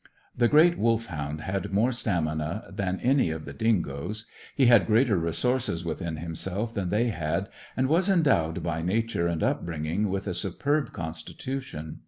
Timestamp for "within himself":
5.85-6.73